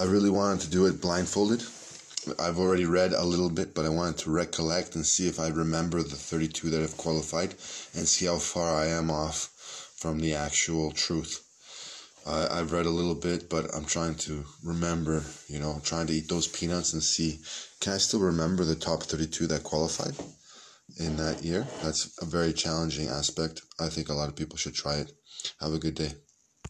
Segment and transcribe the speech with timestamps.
[0.00, 1.62] I really wanted to do it blindfolded.
[2.40, 5.48] I've already read a little bit, but I wanted to recollect and see if I
[5.48, 7.50] remember the 32 that have qualified
[7.94, 9.50] and see how far I am off
[9.96, 11.44] from the actual truth.
[12.26, 16.12] Uh, I've read a little bit, but I'm trying to remember, you know, trying to
[16.12, 17.38] eat those peanuts and see
[17.78, 20.16] can I still remember the top 32 that qualified
[20.98, 21.68] in that year?
[21.82, 23.60] That's a very challenging aspect.
[23.78, 25.12] I think a lot of people should try it.
[25.60, 26.14] Have a good day.